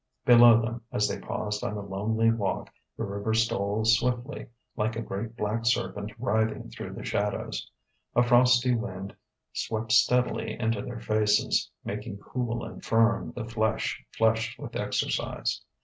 Below 0.25 0.59
them, 0.59 0.81
as 0.91 1.07
they 1.07 1.19
paused 1.19 1.63
on 1.63 1.77
a 1.77 1.81
lonely 1.81 2.31
walk, 2.31 2.71
the 2.97 3.03
river 3.03 3.35
stole 3.35 3.85
swiftly, 3.85 4.47
like 4.75 4.95
a 4.95 5.01
great 5.03 5.35
black 5.37 5.63
serpent 5.63 6.11
writhing 6.17 6.71
through 6.71 6.93
the 6.95 7.05
shadows. 7.05 7.69
A 8.15 8.23
frosty 8.23 8.73
wind 8.73 9.15
swept 9.53 9.91
steadily 9.91 10.59
into 10.59 10.81
their 10.81 11.01
faces, 11.01 11.69
making 11.85 12.17
cool 12.17 12.63
and 12.65 12.83
firm 12.83 13.31
the 13.35 13.45
flesh 13.45 14.03
flushed 14.17 14.57
with 14.57 14.75
exercise. 14.75 15.61